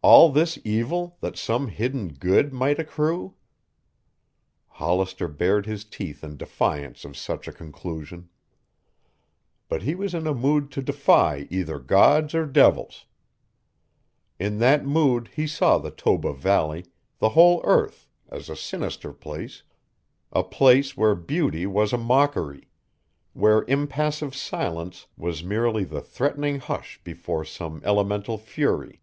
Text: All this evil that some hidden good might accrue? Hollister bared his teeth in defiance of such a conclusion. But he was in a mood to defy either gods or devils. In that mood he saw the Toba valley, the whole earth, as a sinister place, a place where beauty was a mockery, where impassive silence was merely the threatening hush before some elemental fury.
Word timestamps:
All 0.00 0.30
this 0.32 0.58
evil 0.64 1.18
that 1.20 1.36
some 1.36 1.68
hidden 1.68 2.14
good 2.14 2.50
might 2.50 2.78
accrue? 2.78 3.34
Hollister 4.68 5.28
bared 5.28 5.66
his 5.66 5.84
teeth 5.84 6.24
in 6.24 6.38
defiance 6.38 7.04
of 7.04 7.14
such 7.14 7.46
a 7.46 7.52
conclusion. 7.52 8.30
But 9.68 9.82
he 9.82 9.94
was 9.94 10.14
in 10.14 10.26
a 10.26 10.32
mood 10.32 10.70
to 10.70 10.80
defy 10.80 11.46
either 11.50 11.78
gods 11.78 12.34
or 12.34 12.46
devils. 12.46 13.04
In 14.38 14.60
that 14.60 14.82
mood 14.86 15.28
he 15.36 15.46
saw 15.46 15.76
the 15.76 15.90
Toba 15.90 16.32
valley, 16.32 16.86
the 17.18 17.30
whole 17.30 17.60
earth, 17.64 18.08
as 18.30 18.48
a 18.48 18.56
sinister 18.56 19.12
place, 19.12 19.62
a 20.32 20.42
place 20.42 20.96
where 20.96 21.14
beauty 21.14 21.66
was 21.66 21.92
a 21.92 21.98
mockery, 21.98 22.70
where 23.34 23.66
impassive 23.68 24.34
silence 24.34 25.06
was 25.18 25.44
merely 25.44 25.84
the 25.84 26.00
threatening 26.00 26.60
hush 26.60 26.98
before 27.04 27.44
some 27.44 27.82
elemental 27.84 28.38
fury. 28.38 29.02